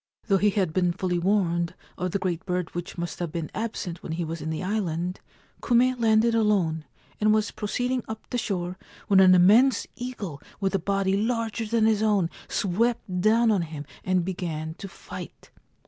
[0.25, 4.01] Though he had been fully warned of the great bird which must have been absent
[4.01, 5.19] when he was in the island,
[5.61, 6.85] Kume landed alone,
[7.19, 8.79] and was proceeding up the shore
[9.09, 13.85] when an immense eagle with a body larger than his own swept down on him
[14.03, 15.51] and began to fight.